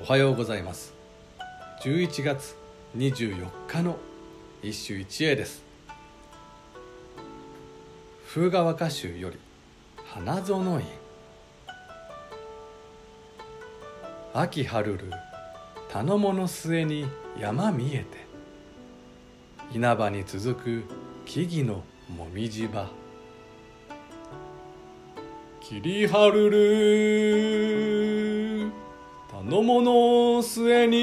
[0.00, 0.94] おはようございます。
[1.82, 2.56] 11月
[2.96, 3.98] 24日の
[4.62, 5.62] 一首一会です。
[8.26, 9.38] 風川歌集より
[10.04, 10.86] 花園院
[14.32, 15.10] 秋春る
[15.90, 17.06] 頼もの末に
[17.38, 18.22] 山見えて。
[19.74, 20.84] 稲葉に続く
[21.24, 21.82] 木々の
[22.14, 22.90] もみじ場
[25.60, 28.31] 霧春る。
[29.44, 31.02] 頼もの末に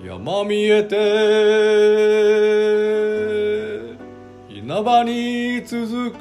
[0.00, 0.94] 山見えて
[4.48, 6.20] 稲葉に続く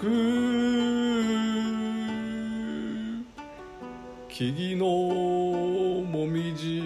[4.29, 6.81] 木々のもみじ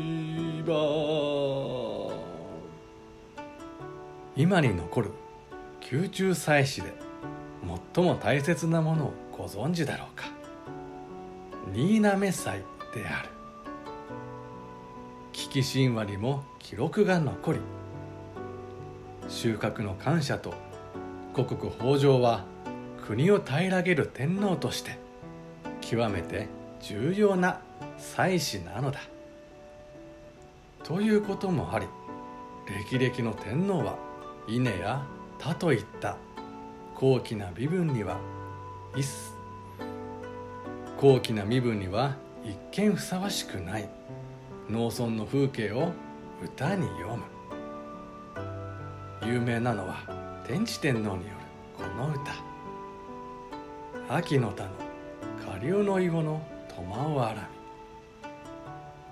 [0.67, 0.73] 場
[4.35, 5.11] 今に残る
[5.89, 6.93] 宮中祭祀で
[7.95, 10.36] 最も大切なものをご存知だろうか。
[11.73, 13.29] 新滑祭である。
[15.33, 17.59] 危機神話にも記録が残り
[19.27, 20.53] 収穫の感謝と
[21.33, 22.43] 五穀豊穣は
[23.05, 24.97] 国を平らげる天皇として
[25.79, 26.47] 極めて
[26.81, 27.61] 重要な
[27.97, 28.99] 祭祀なのだ。
[30.83, 31.85] ということもあり
[32.89, 33.97] 歴々の天皇は
[34.47, 35.05] 稲や
[35.37, 36.17] 田といった
[36.95, 38.19] 高貴な身分には
[38.95, 39.36] 一切
[40.99, 43.87] 高貴な身分には一見ふさわしくない。
[44.67, 45.91] 農村の風景を
[46.43, 47.03] 歌に詠
[49.21, 49.31] む。
[49.31, 49.97] 有名なのは
[50.47, 51.19] 天智天皇による
[51.77, 52.33] この歌
[54.09, 54.69] 「秋の田の
[55.53, 57.47] 下流の囲碁の苫をあら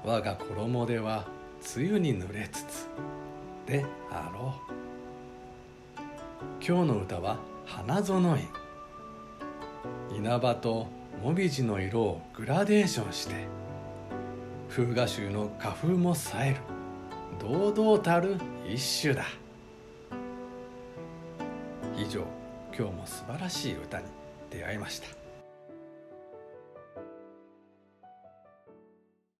[0.03, 1.25] み我が衣では
[1.75, 2.89] 梅雨に濡れつつ」
[3.67, 4.75] であろう。
[6.67, 8.47] 今日の歌は花園院
[10.17, 10.87] 稲葉と
[11.21, 13.33] もみじの色をグラデーションして
[14.69, 16.57] 風画集の花粉も冴える。
[17.39, 18.35] 堂々たる
[18.67, 19.25] 一首だ。
[21.97, 22.21] 以上
[22.77, 24.05] 今日も素晴らしい歌に
[24.49, 25.24] 出会いました。